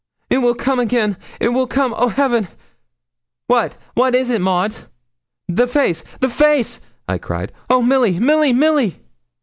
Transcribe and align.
'It 0.31 0.39
will 0.39 0.55
come 0.55 0.79
again; 0.79 1.15
it 1.39 1.49
will 1.49 1.67
come; 1.67 1.93
oh, 1.95 2.07
heaven!' 2.07 2.47
'What 3.45 3.77
what 3.93 4.15
is 4.15 4.31
it, 4.31 4.41
Maud?' 4.41 4.73
'The 5.47 5.67
face! 5.67 6.03
the 6.21 6.27
face!' 6.29 6.79
I 7.07 7.19
cried. 7.19 7.51
'Oh, 7.69 7.83
Milly! 7.83 8.19
Milly! 8.19 8.51
Milly!' 8.51 8.99